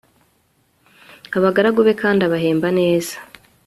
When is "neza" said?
2.79-3.15